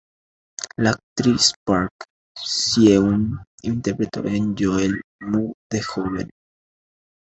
La 0.77 0.89
actriz 0.89 1.53
Park 1.63 1.91
Si-eun 2.35 3.37
interpretó 3.61 4.21
a 4.21 4.31
Yeol-mu 4.31 5.53
de 5.69 5.79
joven. 5.83 6.27